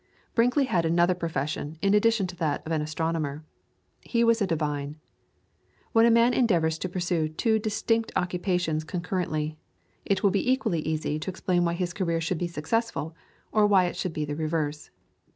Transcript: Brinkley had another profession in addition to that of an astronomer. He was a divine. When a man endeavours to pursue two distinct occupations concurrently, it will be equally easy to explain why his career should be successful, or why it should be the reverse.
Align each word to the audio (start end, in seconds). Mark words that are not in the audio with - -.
Brinkley 0.33 0.63
had 0.63 0.83
another 0.83 1.13
profession 1.13 1.77
in 1.79 1.93
addition 1.93 2.25
to 2.25 2.35
that 2.37 2.65
of 2.65 2.71
an 2.71 2.81
astronomer. 2.81 3.45
He 4.01 4.23
was 4.23 4.41
a 4.41 4.47
divine. 4.47 4.95
When 5.91 6.07
a 6.07 6.09
man 6.09 6.33
endeavours 6.33 6.79
to 6.79 6.89
pursue 6.89 7.29
two 7.29 7.59
distinct 7.59 8.11
occupations 8.15 8.83
concurrently, 8.83 9.59
it 10.03 10.23
will 10.23 10.31
be 10.31 10.51
equally 10.51 10.79
easy 10.79 11.19
to 11.19 11.29
explain 11.29 11.65
why 11.65 11.75
his 11.75 11.93
career 11.93 12.19
should 12.19 12.39
be 12.39 12.47
successful, 12.47 13.15
or 13.51 13.67
why 13.67 13.85
it 13.85 13.95
should 13.95 14.11
be 14.13 14.25
the 14.25 14.35
reverse. 14.35 14.89